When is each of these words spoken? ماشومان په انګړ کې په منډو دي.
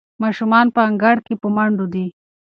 ماشومان 0.23 0.65
په 0.75 0.79
انګړ 0.87 1.15
کې 1.25 1.33
په 1.41 1.47
منډو 1.55 1.85
دي. 1.93 2.07